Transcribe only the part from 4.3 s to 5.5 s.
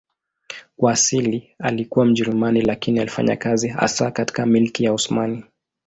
Milki ya Osmani.